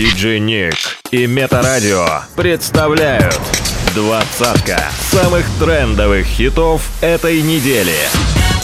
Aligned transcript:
Диджей 0.00 0.40
Ник 0.40 0.76
и 1.10 1.26
Метарадио 1.26 2.06
представляют 2.34 3.38
двадцатка 3.94 4.82
самых 5.10 5.44
трендовых 5.58 6.24
хитов 6.24 6.80
этой 7.02 7.42
недели. 7.42 7.92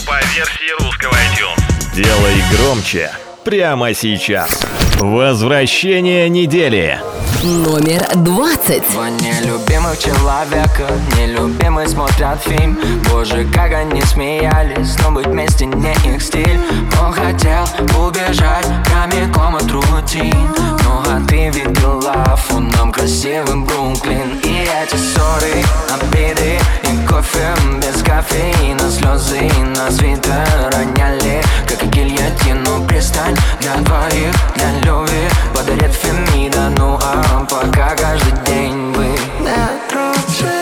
По 0.07 0.15
версии 0.33 0.83
русского 0.83 1.11
iTunes. 1.11 1.95
Делай 1.95 2.43
громче 2.51 3.11
прямо 3.43 3.93
сейчас. 3.93 4.65
Возвращение 4.95 6.27
недели. 6.27 6.99
Номер 7.43 8.03
двадцать. 8.15 8.89
Два 8.89 9.11
нелюбимых 9.11 9.99
человека 9.99 10.87
Нелюбимые 11.15 11.87
смотрят 11.87 12.41
фильм 12.41 12.79
Боже, 13.11 13.45
как 13.53 13.71
они 13.73 14.01
смеялись 14.01 14.95
Но 15.03 15.11
быть 15.11 15.27
вместе 15.27 15.67
не 15.67 15.93
их 16.03 16.19
стиль 16.19 16.59
Он 16.99 17.13
хотел 17.13 17.63
убежать 17.95 18.65
прямиком 18.85 19.55
от 19.55 19.69
рутин 19.69 20.86
а 21.09 21.21
ты 21.27 21.49
видела 21.49 22.35
фоном 22.35 22.91
красивым 22.91 23.63
Бруклин 23.63 24.39
И 24.43 24.67
эти 24.81 24.95
ссоры, 24.95 25.63
обиды 25.93 26.59
И 26.83 27.07
кофе 27.07 27.53
без 27.81 28.01
кофеина. 28.03 28.91
Слезы 28.91 29.49
на 29.75 29.89
свитер 29.91 30.69
роняли 30.71 31.41
Как 31.67 31.89
гильотину. 31.89 32.85
Пристань 32.87 33.35
Для 33.61 33.75
двоих, 33.77 34.33
для 34.55 34.71
любви 34.81 35.29
Подарит 35.55 35.93
Фемида, 35.93 36.71
ну 36.77 36.99
а 37.01 37.45
пока 37.49 37.95
каждый 37.95 38.33
день 38.45 38.93
вы. 38.93 39.05
Не 39.39 39.67
дружи 39.89 40.61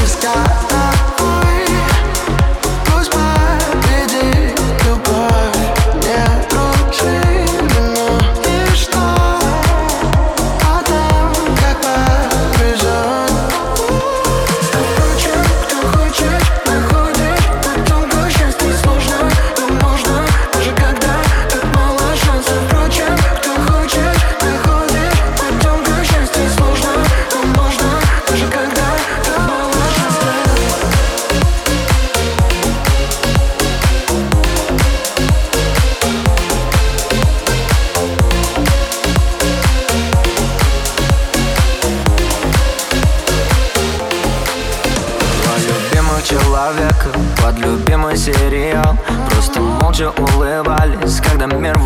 без 0.00 0.16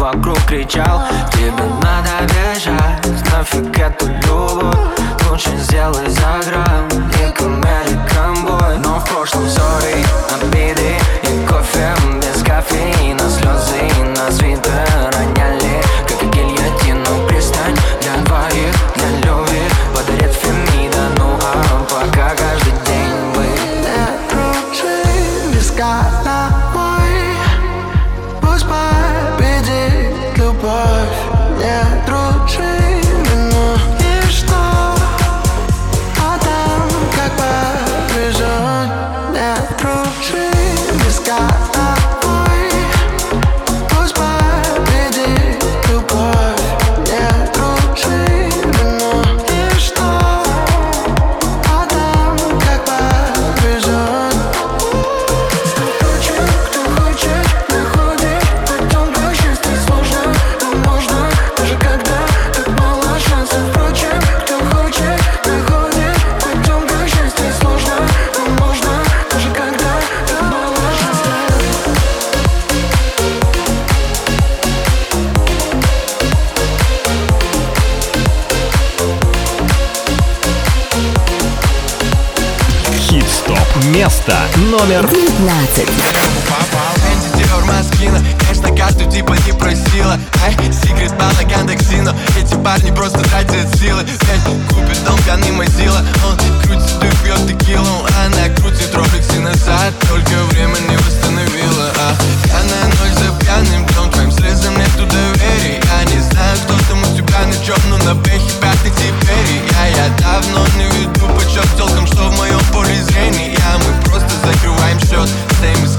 вокруг 0.06 0.38
кричал 0.46 1.02
Тебе 1.32 1.52
надо 1.82 2.32
бежать, 2.32 3.32
нафиг 3.32 3.76
эту 3.76 4.06
любовь 4.06 4.76
Лучше 5.28 5.50
сделай 5.56 6.08
за 6.08 6.25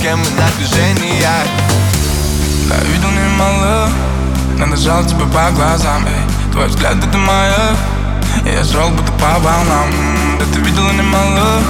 Кем 0.02 0.20
на 0.20 0.48
движении 0.58 1.20
Я 1.20 1.44
видел 2.86 3.10
немало 3.10 3.90
Надо 4.58 4.76
жал 4.78 5.04
тебя 5.06 5.26
по 5.26 5.52
глазам 5.52 6.06
эй. 6.06 6.52
Твой 6.52 6.68
взгляд 6.68 6.98
это 6.98 7.18
моя 7.18 7.76
Я 8.46 8.64
шел 8.64 8.90
будто 8.90 9.12
по 9.14 9.40
волнам 9.40 9.90
Да 10.40 10.46
ты 10.54 10.60
видела 10.60 10.92
немало 10.92 11.62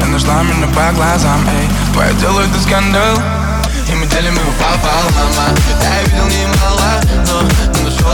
Ты 0.00 0.06
нашла 0.06 0.42
меня 0.42 0.66
по 0.68 0.92
глазам 0.94 1.40
эй. 1.48 1.68
Твое 1.92 2.12
дело 2.14 2.40
это 2.40 2.60
скандал 2.60 3.16
И 3.90 3.94
мы 3.94 4.06
делим 4.06 4.34
его 4.34 4.52
пополам 4.58 5.32
а. 5.38 5.54
Я 5.82 6.02
видел 6.04 6.26
немало 6.26 7.00
Но, 7.26 7.63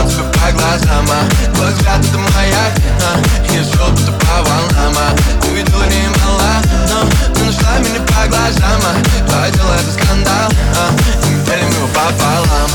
тебя 0.07 0.23
по 0.23 0.51
глазам 0.51 1.05
а. 1.09 1.53
Твой 1.55 1.71
взгляд 1.73 1.99
это 1.99 2.17
моя 2.17 2.71
а. 3.01 3.53
Я 3.53 3.63
шел 3.63 3.89
будто 3.91 4.11
по 4.11 4.43
волнам 4.43 4.95
а. 4.97 5.15
Ты 5.41 5.49
видела 5.49 5.83
немало 5.83 6.51
Но, 6.89 7.03
но 7.37 7.45
нашла 7.45 7.79
меня 7.79 8.01
по 8.01 8.27
глазам 8.27 8.81
а. 8.85 9.27
Твое 9.27 9.51
дело 9.51 9.73
это 9.73 9.91
скандал 9.91 10.51
а. 10.77 11.27
И 11.27 11.29
мы 11.29 11.45
делим 11.45 11.69
его 11.69 11.87
пополам 11.87 12.69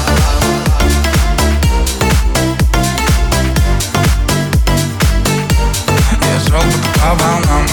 Я 6.23 6.41
шел 6.41 6.63
будто 6.63 7.01
по 7.01 7.15
волнам 7.15 7.67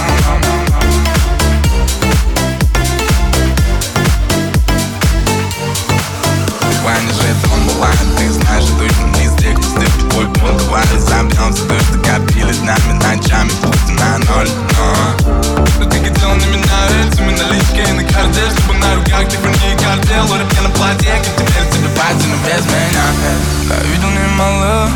Давай 10.13 10.83
разобьемся 10.93 11.63
То, 11.65 11.79
что 11.79 11.97
копились 11.99 12.61
нами 12.61 12.93
ночами. 13.01 13.49
Пусть 13.63 13.89
на 13.89 14.19
ноль, 14.19 14.49
но. 14.77 15.65
Что 15.65 15.85
ты 15.85 15.97
хотел 15.97 16.29
на 16.29 16.45
меня 16.45 16.87
рельсами 16.89 17.31
Наличкой 17.31 17.91
на 17.93 18.03
карте 18.03 18.41
Чтобы 18.55 18.77
на 18.77 18.95
руках 18.95 19.27
ты 19.27 19.37
не 19.37 19.83
картел. 19.83 20.27
Лорик 20.29 20.51
мне 20.51 20.61
на 20.61 20.69
платье 20.69 21.11
Как 21.17 21.35
теперь 21.35 21.69
тебе 21.71 21.89
пати, 21.97 22.27
но 22.27 22.35
без 22.45 22.65
меня. 22.65 23.75
Я 23.75 23.83
видел 23.89 24.09
немало 24.09 24.89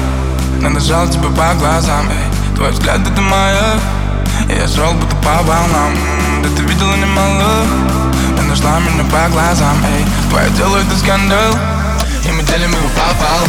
Надо 0.62 0.80
жал 0.80 1.08
тебя 1.10 1.30
по 1.30 1.56
глазам. 1.56 2.10
Эй. 2.10 2.56
Твой 2.56 2.72
взгляд 2.72 3.00
это 3.02 3.22
моя 3.22 3.80
Я 4.50 4.68
шел 4.68 4.94
будто 4.94 5.16
по 5.18 5.42
волнам. 5.42 5.98
Да 6.44 6.50
ты 6.56 6.62
видела 6.62 6.96
немало 6.96 7.66
Ты 8.38 8.44
нашла 8.44 8.80
меня 8.80 9.04
по 9.06 9.30
глазам. 9.32 9.78
Эй. 9.84 10.06
Твое 10.30 10.50
дело 10.52 10.78
это 10.78 10.96
скандал 10.96 11.77
и 12.28 12.32
мы 12.32 12.44
делим 12.44 12.72
его 12.72 12.90
попал, 12.90 13.40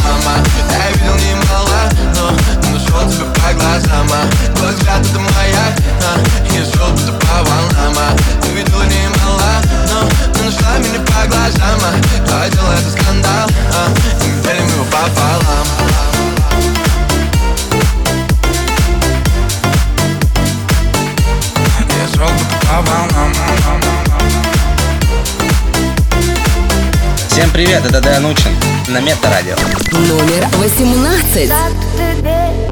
Я 0.71 0.91
видел 0.91 1.15
немало, 1.15 1.89
но 2.15 2.31
нашел 2.71 3.11
тебя 3.11 3.25
по 3.25 3.53
глазам. 3.53 4.07
Твой 4.55 4.73
взгляд 4.73 5.01
это 5.01 5.19
моя, 5.19 5.75
а. 6.05 6.19
я 6.53 6.63
шел 6.63 6.89
будто 6.91 7.11
по 7.11 7.43
волнам 7.43 7.97
а. 7.97 8.15
Ты 8.41 8.49
видела 8.49 8.83
немало, 8.83 9.61
но 9.89 10.43
нашла 10.43 10.77
меня 10.77 10.99
по 10.99 11.27
глазам 11.27 11.79
а. 11.83 12.27
Твое 12.27 12.49
дело 12.51 12.73
это 12.73 12.91
скандал, 12.91 13.49
а. 13.73 14.25
и 14.25 14.27
мы 14.29 14.41
делим 14.43 14.69
Всем 27.39 27.51
привет, 27.51 27.85
это 27.85 28.01
Дэн 28.01 28.25
Учин 28.25 28.68
на 28.89 28.99
Метарадио. 29.01 29.55
Номер 29.91 30.47
18. 30.57 31.49
Так 31.49 31.71
ты 31.95 32.21
дверь, 32.21 32.69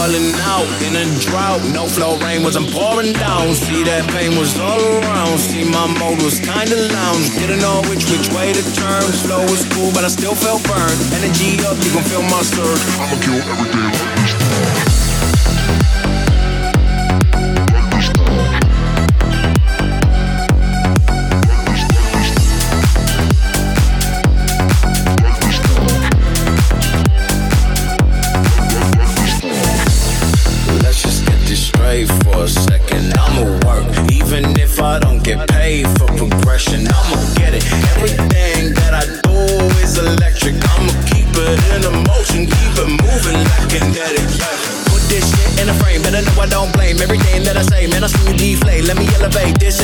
Falling 0.00 0.32
out 0.48 0.64
in 0.80 0.96
a 0.96 1.04
drought. 1.20 1.60
No 1.74 1.86
flow 1.86 2.16
rain 2.24 2.42
was 2.42 2.56
I'm 2.56 2.64
pouring 2.64 3.12
down. 3.12 3.54
See 3.54 3.84
that 3.84 4.08
pain 4.08 4.32
was 4.38 4.58
all 4.58 4.80
around. 4.80 5.36
See 5.38 5.62
my 5.62 5.86
mode 6.00 6.22
was 6.22 6.40
kinda 6.40 6.88
lounge. 6.88 7.28
Didn't 7.36 7.60
know 7.60 7.82
which 7.84 8.08
which 8.08 8.32
way 8.32 8.50
to 8.54 8.64
turn. 8.72 9.04
Flow 9.20 9.42
was 9.42 9.62
cool, 9.76 9.92
but 9.92 10.02
I 10.02 10.08
still 10.08 10.34
felt 10.34 10.64
burned. 10.64 10.96
Energy 11.12 11.60
up, 11.68 11.76
you 11.84 11.92
gon' 11.92 12.04
feel 12.04 12.22
my 12.32 12.40
surge. 12.40 12.80
I'ma 12.96 13.16
kill 13.20 13.44
every 13.44 14.09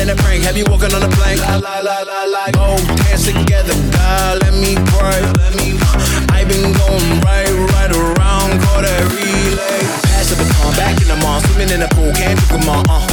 in 0.07 0.17
a 0.17 0.21
prank. 0.23 0.43
Have 0.43 0.57
you 0.57 0.65
walking 0.71 0.93
on 0.95 1.03
a 1.03 1.11
plane? 1.11 1.37
La 1.39 1.57
la 1.57 1.79
la 1.79 1.99
la 2.07 2.23
la. 2.23 2.43
Both 2.55 2.83
hands 3.03 3.27
together, 3.27 3.75
God, 3.91 4.41
let 4.41 4.53
me 4.55 4.75
pray. 4.95 5.19
Let 5.35 5.53
me. 5.59 5.75
I've 6.31 6.47
been 6.47 6.71
going 6.71 7.09
right, 7.27 7.51
right 7.75 7.91
around, 7.91 8.55
call 8.63 8.81
that 8.81 9.03
relay. 9.11 9.79
Pass 10.07 10.31
the 10.31 10.39
baton, 10.39 10.71
back 10.79 10.95
in 11.01 11.07
the 11.07 11.17
mall, 11.19 11.41
swimming 11.41 11.71
in 11.71 11.79
the 11.83 11.91
pool, 11.91 12.11
can't 12.15 12.39
drink 12.39 12.63
them 12.63 12.69
all. 12.69 12.83
Uh. 12.87 13.03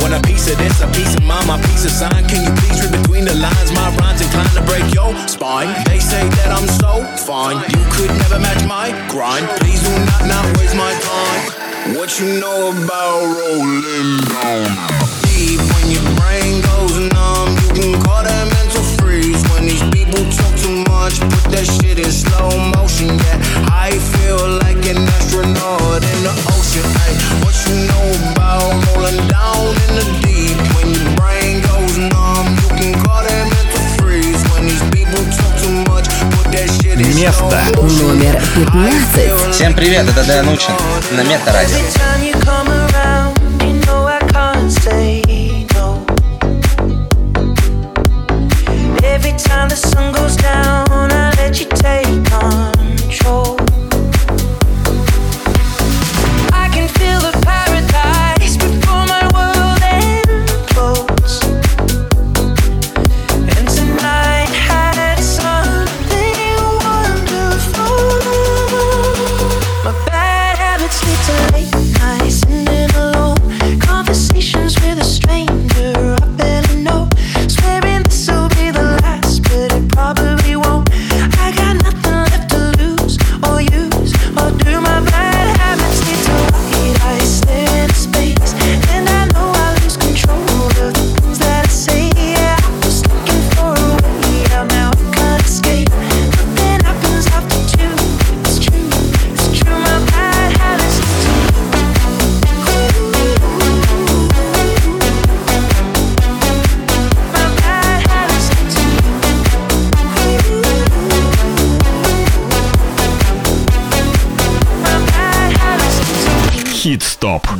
Want 0.00 0.12
a 0.12 0.20
piece 0.20 0.50
of 0.50 0.58
this, 0.58 0.80
a 0.80 0.88
piece 0.92 1.14
of 1.16 1.24
mine, 1.24 1.46
my 1.46 1.56
piece 1.72 1.84
of 1.84 1.92
sign. 1.92 2.22
Can 2.28 2.44
you 2.44 2.52
please 2.60 2.76
read 2.84 2.92
between 3.00 3.24
the 3.24 3.34
lines? 3.34 3.72
My 3.72 3.88
rhymes 3.96 4.20
inclined 4.20 4.52
to 4.52 4.64
break 4.68 4.84
your 4.92 5.16
spine. 5.28 5.72
They 5.88 6.00
say 6.00 6.28
that 6.42 6.52
I'm 6.52 6.68
so 6.68 7.00
fine, 7.24 7.64
you 7.72 7.82
could 7.96 8.12
never 8.28 8.38
match 8.38 8.60
my 8.68 8.92
grind. 9.08 9.48
Please 9.60 9.80
do 9.80 9.92
not 10.04 10.22
not 10.28 10.44
waste 10.58 10.76
my 10.76 10.92
time. 11.00 11.96
What 11.96 12.20
you 12.20 12.40
know 12.40 12.76
about 12.76 13.20
rolling 13.40 14.20
down? 14.28 15.01
Much, 21.20 21.30
put 21.32 21.52
that 21.52 21.66
shit 21.66 21.98
in 21.98 22.12
slow 22.12 22.48
motion. 22.76 23.08
Yeah, 23.08 23.38
I 23.70 23.90
feel 24.16 24.58
like 24.64 24.80
an 24.88 24.98
astronaut 25.18 26.02
in 26.02 26.18
the 26.24 26.34
ocean. 26.54 26.84
Ay, 27.04 27.12
what 27.42 27.54
you 27.68 27.76
know 27.88 28.06
about 28.32 28.72
rolling 28.88 29.20
down 29.28 29.68
in 29.88 29.90
the 29.98 30.06
deep? 30.24 30.56
When 30.76 30.88
your 30.92 31.08
brain 31.16 31.60
goes 31.62 31.98
numb, 31.98 32.56
you 32.62 32.68
can 32.76 32.92
call 33.04 33.22
that 33.22 33.44
mental 33.52 33.84
freeze. 33.98 34.40
When 34.52 34.64
these 34.64 34.84
people 34.92 35.22
talk 35.36 35.52
too 35.60 35.74
much, 35.90 36.08
put 36.36 36.46
that 36.52 36.68
shit 36.80 36.98
in 36.98 37.12
slow 37.12 37.14
Место 37.14 37.60
motion. 37.76 38.06
Номер 38.06 38.40
I 38.74 38.90
15. 39.12 39.12
feel 39.14 39.52
Всем 39.52 39.74
привет, 39.74 40.08
это 40.08 40.24
Дэн 40.24 40.48
Учин 40.48 40.74
на 41.12 41.22
Мета-радио. 41.22 41.76
Every 41.76 42.31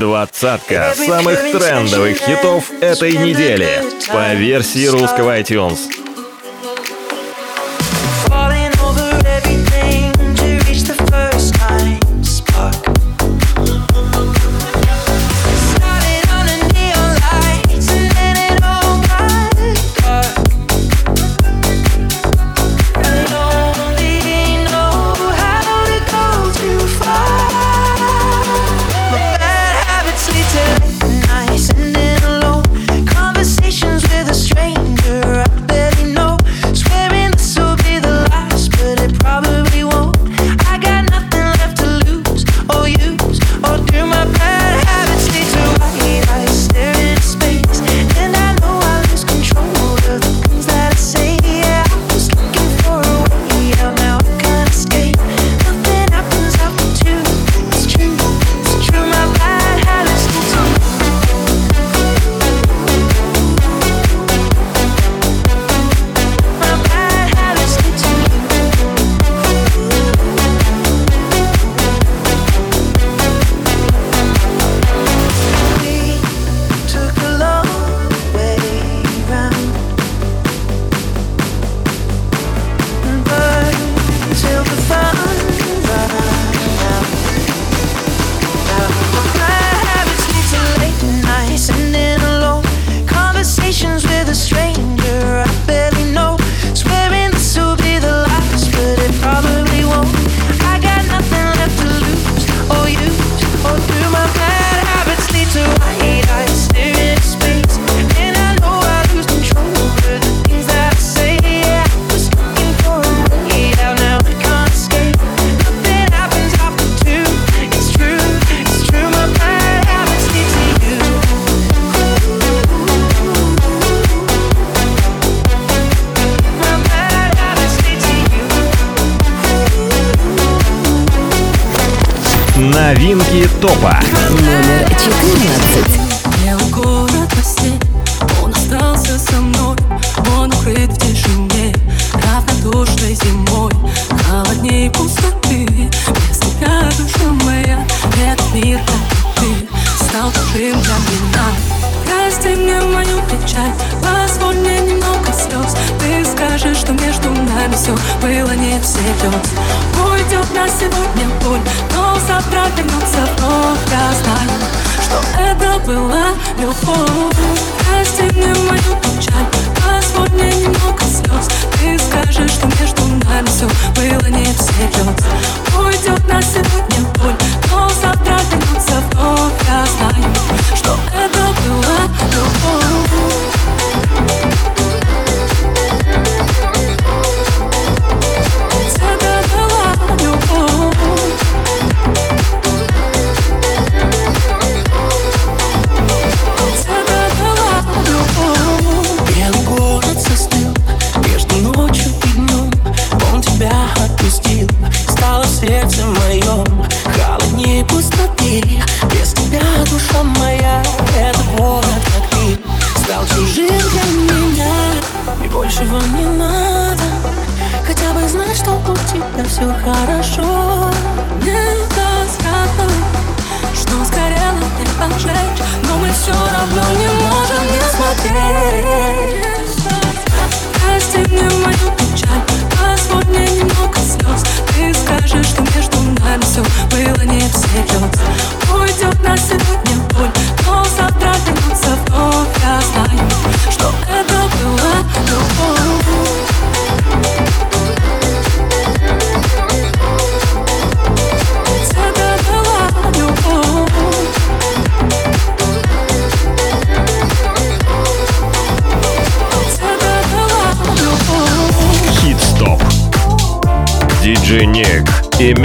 Двадцатка 0.02 0.94
самых 0.96 1.40
трендовых 1.52 2.18
хитов 2.18 2.72
этой 2.80 3.12
недели 3.12 3.68
по 4.08 4.34
версии 4.34 4.86
русского 4.86 5.38
iTunes. 5.38 6.01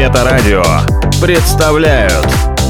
Планета 0.07 0.23
Радио 0.23 0.63
представляют 1.21 2.27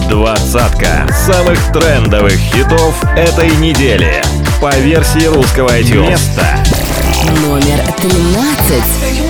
двадцатка 0.10 1.08
самых 1.14 1.60
трендовых 1.72 2.34
хитов 2.34 3.04
этой 3.16 3.56
недели 3.58 4.24
по 4.60 4.76
версии 4.78 5.28
русского 5.28 5.70
iTunes. 5.80 6.10
Место 6.10 6.58
номер 7.46 7.80
13. 8.02 9.27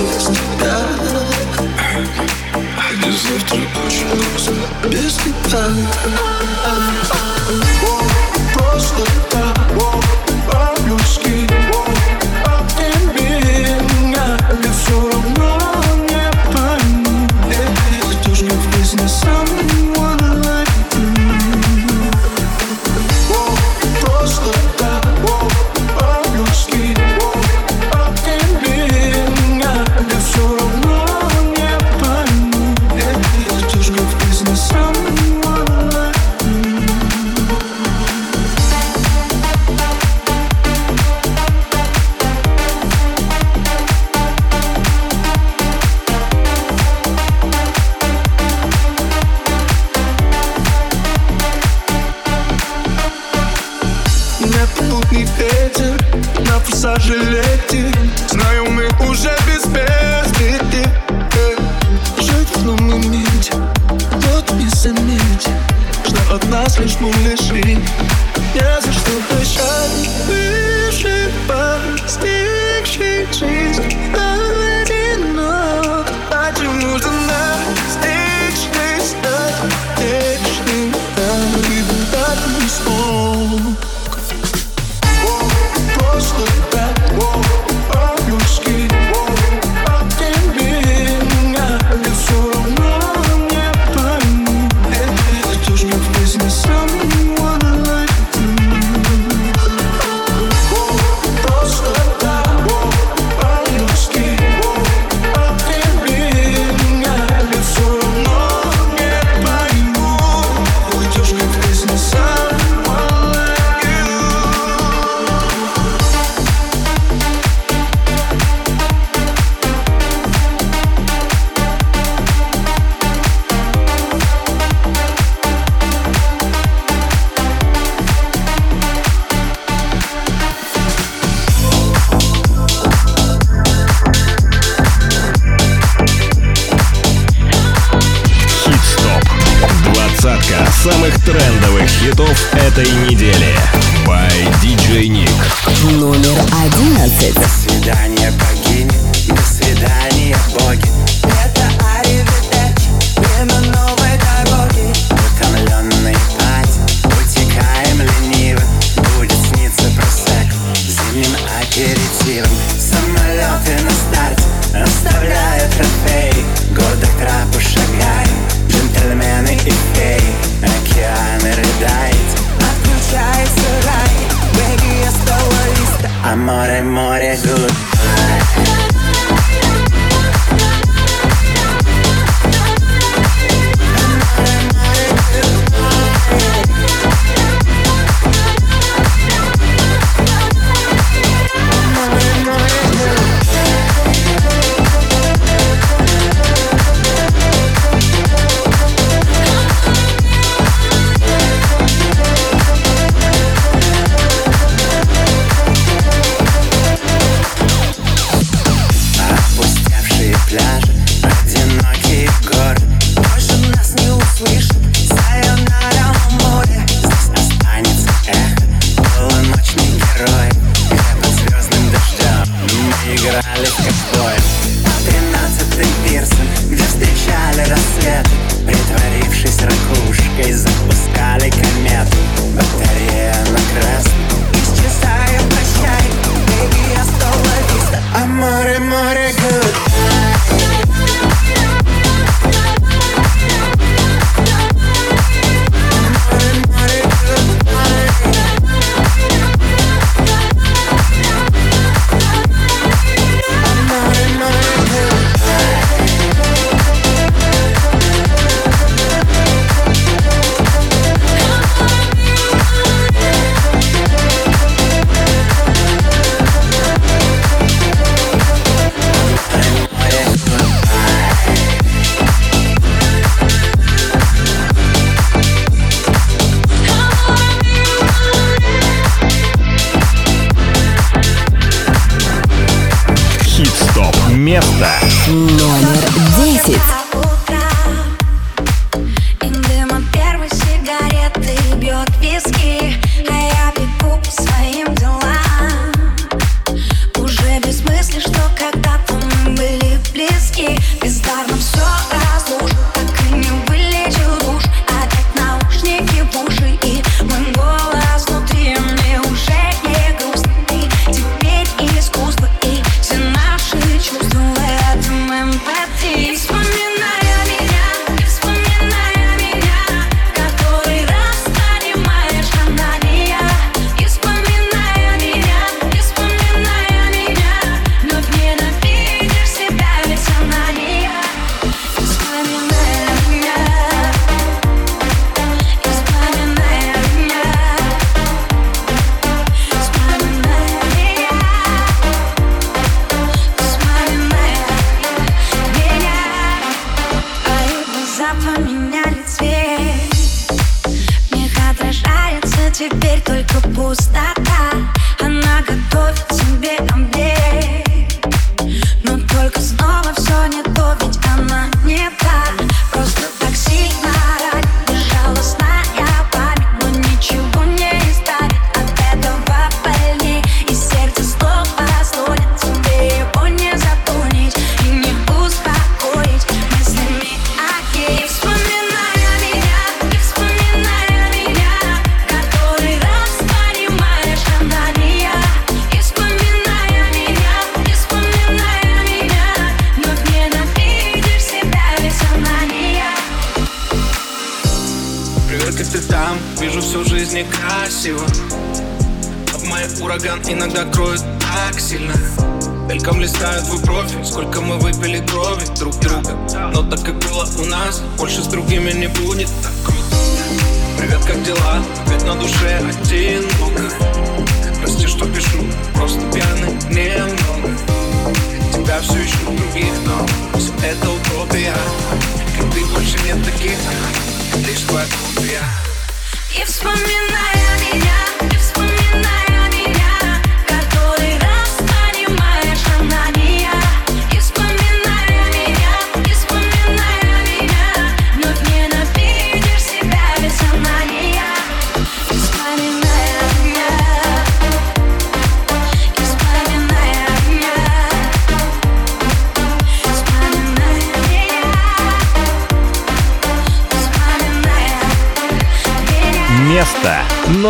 Без 0.00 0.24
тебя 0.24 0.78
И 3.04 3.10
завтра 3.10 3.58
очень 3.86 4.08
грустно 4.08 4.64
без 4.88 5.14
тебя 5.16 5.64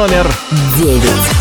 номер 0.00 0.26
девять. 0.78 1.39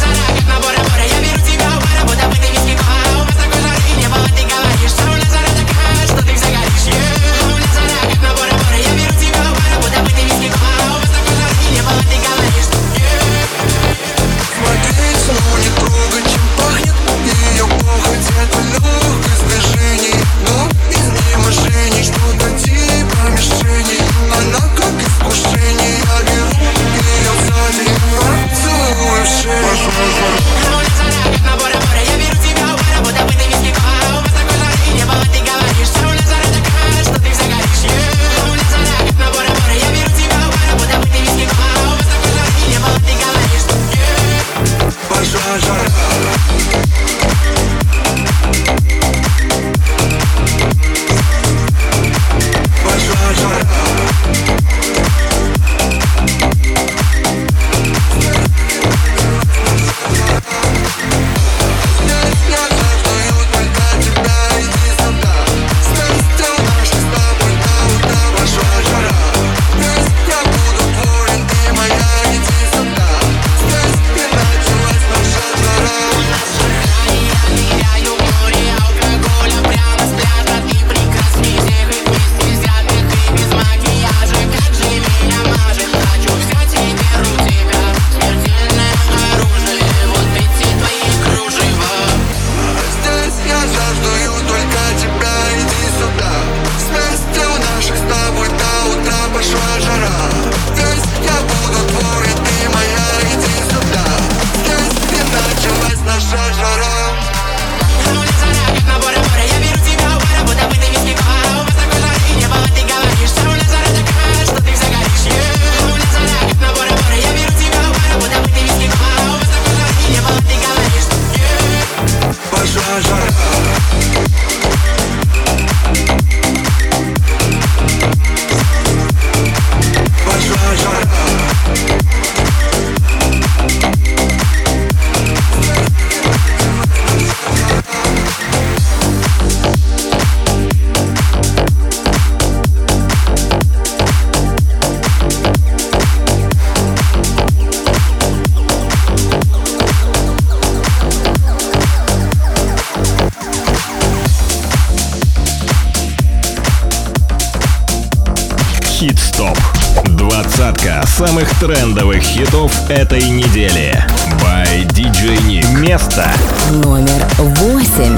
хитов 162.39 162.89
этой 162.89 163.21
недели. 163.29 164.01
By 164.41 164.87
DJ 164.87 165.37
Nick. 165.45 165.77
Место 165.77 166.31
номер 166.71 167.27
восемь. 167.37 168.17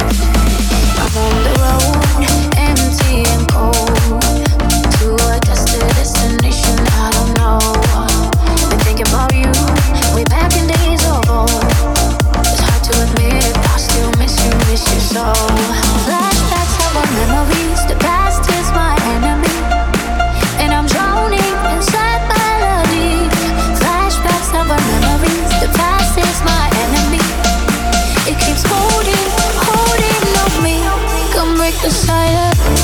the 31.84 31.90
silence 31.90 32.81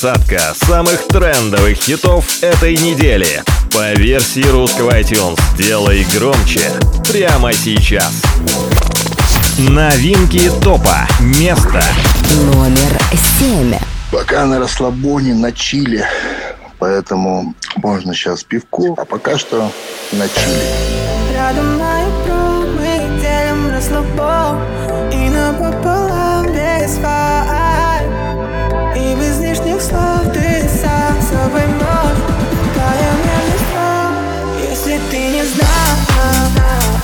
Двадцатка 0.00 0.54
самых 0.54 1.08
трендовых 1.08 1.76
хитов 1.76 2.40
этой 2.40 2.76
недели. 2.76 3.42
По 3.72 3.94
версии 3.94 4.46
русского 4.48 4.96
iTunes 4.96 5.40
«Делай 5.56 6.06
громче» 6.14 6.70
прямо 7.10 7.52
сейчас. 7.52 8.22
Новинки 9.58 10.52
топа. 10.62 11.08
Место. 11.18 11.82
Номер 12.44 12.96
семь. 13.40 13.74
Пока 14.12 14.46
на 14.46 14.60
расслабоне, 14.60 15.34
на 15.34 15.50
чиле. 15.50 16.06
Поэтому 16.78 17.54
можно 17.74 18.14
сейчас 18.14 18.44
пивко, 18.44 18.94
а 18.96 19.04
пока 19.04 19.36
что 19.36 19.72
на 20.12 20.28
чиле. 20.28 20.62
Рядом 21.34 21.76
икру 21.76 22.68
мы 22.78 23.20
делим 23.20 23.72
расслабон 23.72 24.60
И 25.12 25.28
напополам 25.28 26.46
без 26.52 26.98
фай 26.98 27.77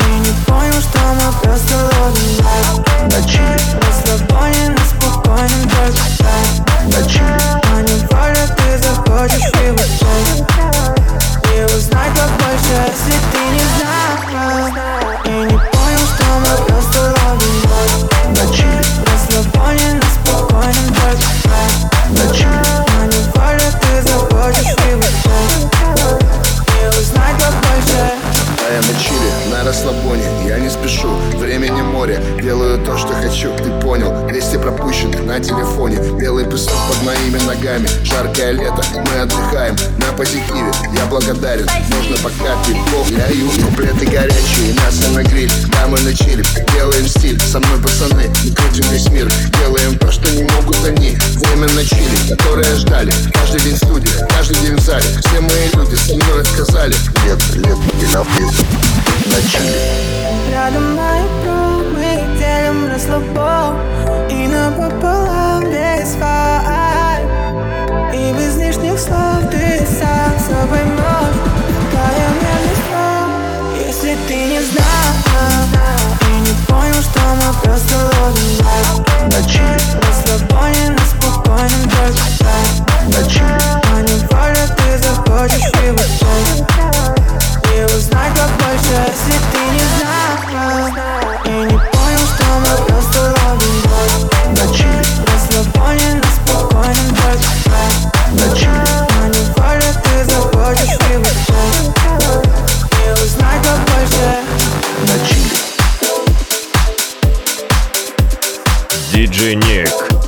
И 0.06 0.18
не 0.20 0.32
понял, 0.46 0.80
что 0.80 0.98
мы 0.98 1.32
просто 1.42 1.74
ловим 1.76 2.44
На. 3.10 3.58
Расслабоне 3.80 4.74
спокойном. 4.88 5.70
А 5.72 6.10
воля, 8.10 8.46
ты 8.56 8.78
захочешь 8.82 9.50
и 9.62 9.70
вот 9.70 10.43
благодарен 41.45 41.68
Нужно 41.90 42.16
пока 42.22 42.57
пивко, 42.64 43.11
ляю 43.11 43.51
Куплеты 43.64 44.07
горячие, 44.07 44.72
мясо 44.74 45.11
на 45.11 45.22
гриль. 45.22 45.51
Да, 45.72 45.86
мы 45.86 46.01
на 46.01 46.14
чиле, 46.14 46.42
делаем 46.72 47.07
стиль. 47.07 47.40
Со 47.40 47.61
мной 47.61 47.80
пацаны, 47.80 48.30
крутим 48.55 48.84
весь 48.90 49.09
мир. 49.11 49.30
Делаем 49.61 49.99
то, 49.99 50.11
что 50.11 50.30
не 50.34 50.42
могут 50.42 50.76
они. 50.84 51.16
Время 51.36 51.72
на 51.72 51.84
чиле, 51.84 52.36
которое 52.36 52.74
ждали. 52.76 53.12
Каждый 53.32 53.61
день 53.61 53.76
студия, 53.76 54.26
каждый 54.28 54.57
день 54.59 54.76
в 54.76 54.80
зале. 54.80 55.05
Все 55.24 55.40
мои 55.40 55.68
люди 55.74 55.95
со 55.95 56.14
мной 56.14 56.45
сказали 56.45 56.95
Лет, 57.24 57.42
лет, 57.55 57.78
и 58.01 58.07
на 58.14 58.24
на 58.24 59.40
чиле 59.51 59.90
Рядом 60.51 60.95
икру 60.95 61.82
мы 61.95 62.38
делим 62.38 62.90
расслабон 62.90 63.78
И 64.30 64.47
напополам 64.47 65.64
без 65.64 66.14
фай 66.20 67.22
И 68.12 68.32
без 68.34 68.57
лишних 68.57 68.99
слов 68.99 69.51
ты 69.51 69.84
сам 70.55 70.62
собой 70.62 70.84
можешь 70.84 71.40
Твоя 71.90 72.28
мне 72.30 73.86
если 73.86 74.16
ты 74.26 74.34
не 74.34 74.61
знал 74.61 75.14
И 76.20 76.40
не 76.40 76.55
понял, 76.66 77.02
что 77.02 77.20
мы 77.20 77.52
просто 77.62 77.94
ловим 77.96 78.52
лайф 78.64 78.98
На 79.22 79.40
чиле. 79.48 79.78
Расслабоне 80.02 80.90
на 80.90 81.05
спокойном 81.07 81.82
только 81.90 82.26
так 82.38 82.68
На 83.09 83.30
чиле. 83.30 83.59
А 83.92 84.00
не 84.00 84.14
воля, 84.30 84.66
ты 84.76 84.98
захочешь 84.98 85.72
и 85.84 85.90
вот 85.90 86.13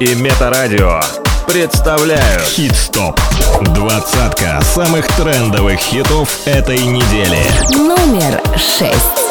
и 0.06 0.14
Метарадио 0.14 1.00
представляют 1.48 2.44
Хит-стоп. 2.44 3.18
Двадцатка 3.74 4.60
самых 4.62 5.08
трендовых 5.16 5.80
хитов 5.80 6.46
этой 6.46 6.78
недели. 6.78 7.42
Номер 7.76 8.40
шесть. 8.56 9.25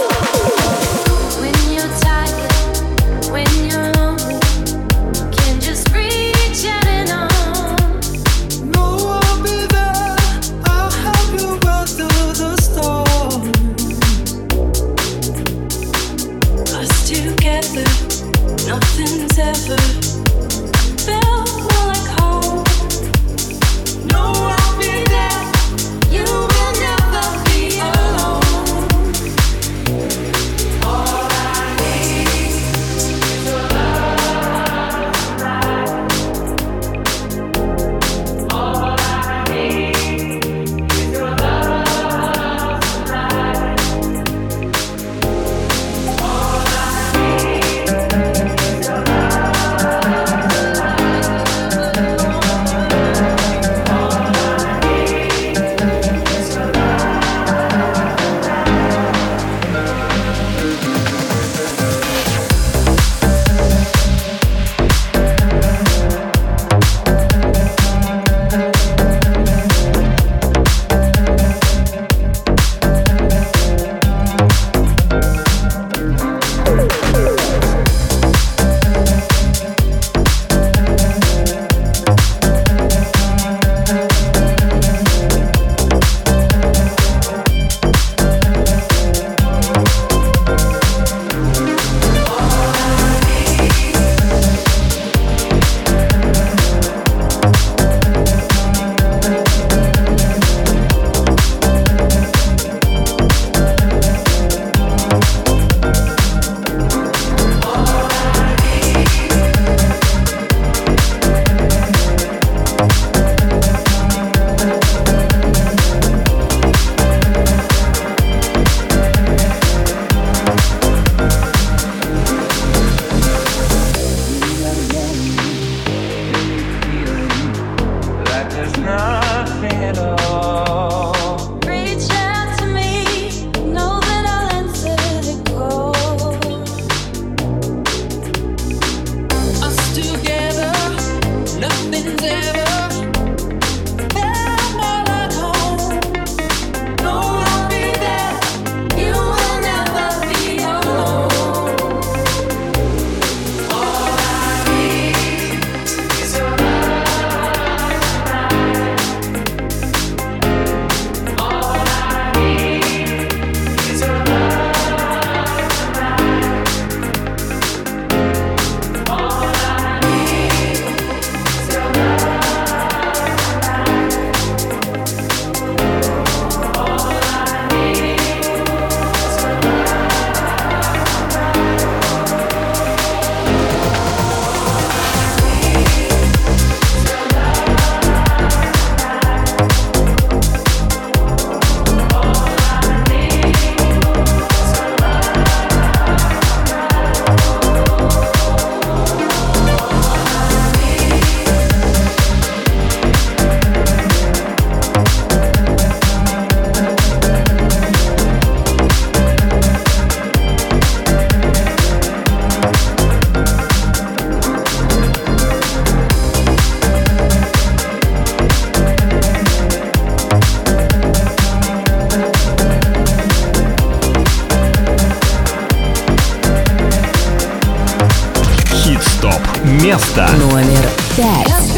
место 229.95 230.27
номер 230.35 230.89
пять. 231.15 231.74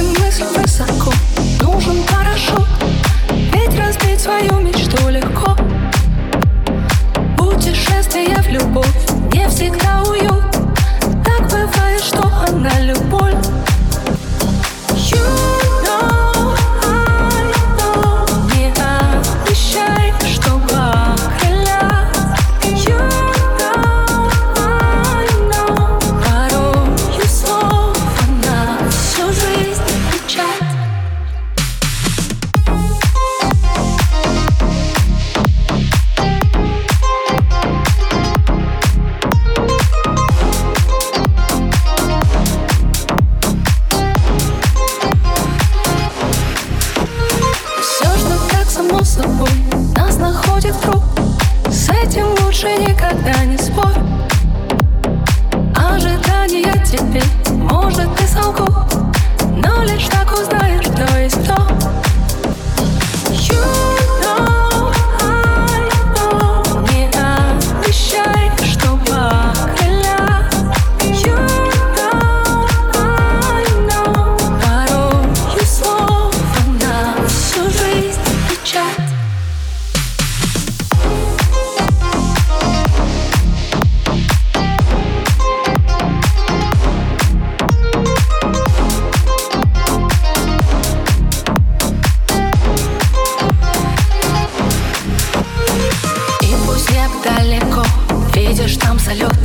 салют. 99.07 99.35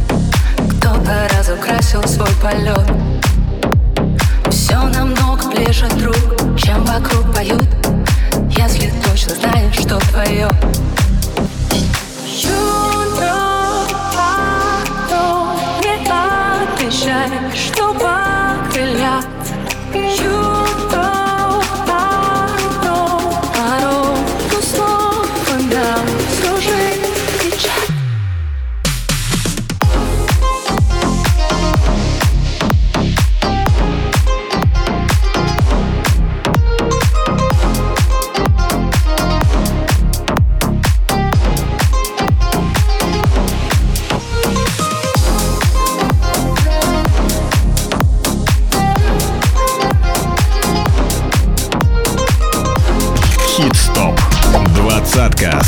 Кто-то 0.78 1.28
разукрасил 1.36 2.02
свой 2.02 2.30
полет. 2.42 2.90
Все 4.50 4.76
намного 4.88 5.48
ближе 5.50 5.86
друг, 5.98 6.58
чем 6.58 6.84
вокруг 6.84 7.32
поют. 7.32 7.68
Если 8.50 8.92
точно 9.04 9.34
знаешь, 9.36 9.74
что 9.74 9.98
твое 10.10 10.48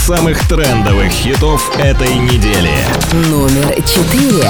самых 0.04 0.46
трендовых 0.48 1.10
хитов 1.10 1.70
этой 1.78 2.14
недели. 2.16 2.74
Номер 3.30 3.74
четыре. 3.86 4.44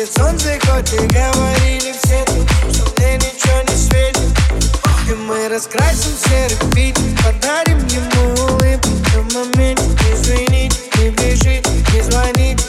светит 0.00 0.16
солнце, 0.16 0.58
хоть 0.66 0.92
и 0.94 1.06
говорили 1.08 1.94
все 2.02 2.24
тут 2.24 2.48
Что 2.72 2.92
мне 2.96 3.16
ничего 3.16 3.60
не 3.68 3.76
светит. 3.76 4.38
И 5.08 5.14
мы 5.14 5.48
раскрасим 5.48 6.12
серый 6.24 6.72
Питер 6.74 7.02
Подарим 7.22 7.78
ему 7.88 8.32
улыбку. 8.46 8.90
На 9.14 9.38
моменте 9.38 9.84
Не 10.48 10.68
не 10.68 11.10
бежить, 11.10 11.66
не 11.92 12.00
звонить 12.02 12.62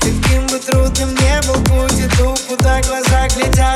Каким 0.00 0.46
бы 0.48 0.58
трудным 0.58 1.14
не 1.14 1.40
был 1.46 1.60
будет 1.60 2.12
Иду, 2.14 2.34
куда 2.48 2.80
глаза 2.82 3.28
глядят. 3.34 3.75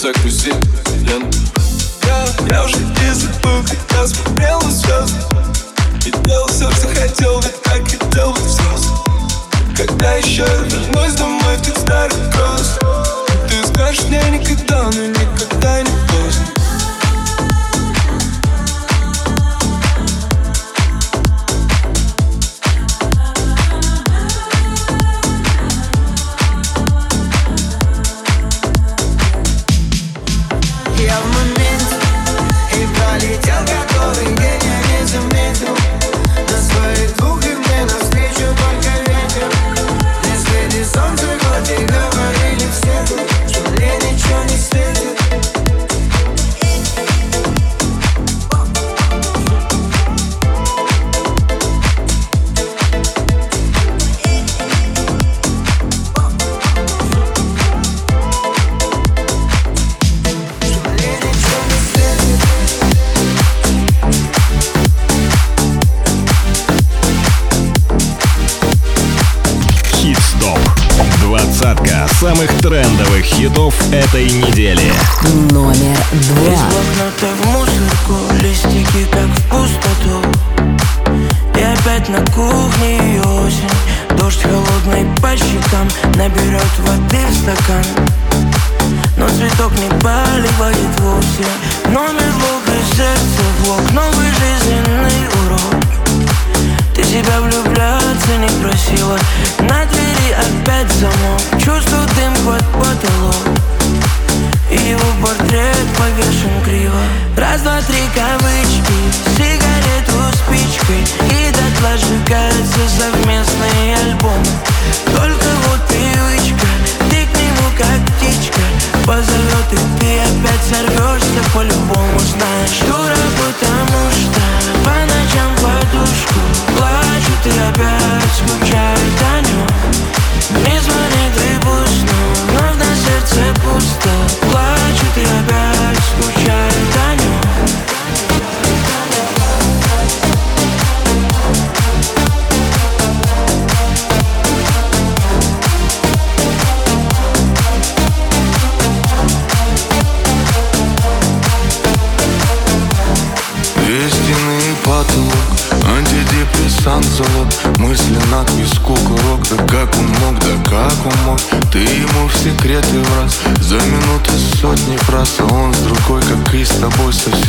socle 0.00 0.30
zip 0.30 0.79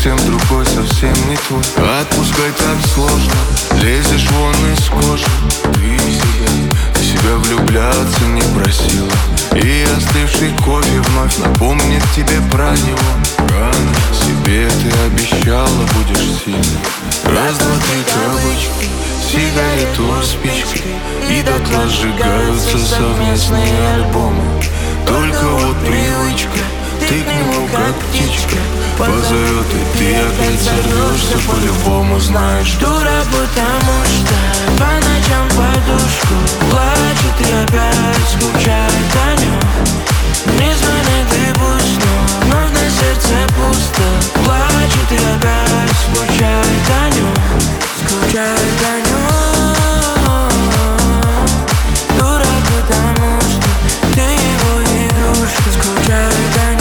совсем 0.02 0.18
другой, 0.26 0.66
совсем 0.66 1.14
не 1.30 1.38
твой. 1.38 1.62
Отпускай 2.02 2.52
так 2.58 2.78
сложно, 2.96 3.34
лезешь 3.84 4.28
вон 4.32 4.56
из 4.74 4.90
кожи. 4.90 5.26
Ты 5.76 6.00
себя, 6.00 6.72
ты 6.96 7.04
себя 7.04 7.36
влюбляться 7.36 8.24
не 8.26 8.42
просила. 8.42 9.12
И 9.54 9.86
остывший 9.96 10.58
кофе 10.58 11.02
вновь 11.02 11.38
напомнит 11.38 12.02
тебе 12.16 12.42
про 12.50 12.72
него. 12.72 12.98
Рано 13.38 13.94
себе 14.12 14.68
ты 14.70 14.92
обещала, 15.06 15.86
будешь 15.94 16.42
сильной. 16.44 16.64
Раз, 17.26 17.58
два, 17.60 17.76
три, 17.76 18.04
кавычки 18.12 18.90
сигарету 19.32 20.24
спички. 20.24 20.84
И 21.30 21.44
дотла 21.44 21.88
сжигаются 21.88 22.78
совместные 22.80 23.94
альбомы. 23.94 24.64
Только 25.06 25.46
вот 25.46 25.78
привычка 25.86 26.71
ты 27.12 27.24
к 27.24 27.28
нему 27.28 27.68
как 27.68 27.94
птичка 28.08 28.56
Позовет 28.98 29.68
и 29.74 29.98
ты 29.98 30.16
опять 30.16 30.62
сорвешься 30.62 31.38
По-любому 31.46 32.18
знаешь 32.20 32.76
Дура, 32.80 33.24
потому 33.26 33.96
что 34.06 34.36
по 34.78 34.92
ночам 35.08 35.48
подушку 35.50 36.36
Плачет 36.70 37.38
и 37.40 37.52
опять 37.64 38.30
скучает 38.32 39.12
о 39.28 39.36
нем 39.42 39.60
Не 40.58 40.72
звони, 40.74 41.20
ты 41.30 41.42
пусть, 41.60 42.00
но 42.00 42.12
вновь 42.46 42.72
на 42.72 42.86
сердце 42.90 43.36
пусто. 43.58 44.08
Плачет 44.46 45.10
и 45.12 45.18
опять 45.18 45.98
скучает 46.06 46.88
о 46.96 47.10
нем 47.14 47.36
Скучает 48.06 48.80
о 48.88 48.96
нем 49.08 49.32
Дура, 52.18 52.54
потому 52.72 53.30
что 53.42 53.70
ты 54.14 54.22
его 54.22 54.74
игрушка. 54.82 55.70
Скучает 55.72 56.56
о 56.58 56.74
нем 56.76 56.81